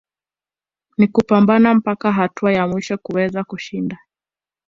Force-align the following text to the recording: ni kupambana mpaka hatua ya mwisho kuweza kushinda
ni 0.97 1.07
kupambana 1.07 1.73
mpaka 1.73 2.11
hatua 2.11 2.53
ya 2.53 2.67
mwisho 2.67 2.97
kuweza 2.97 3.43
kushinda 3.43 3.97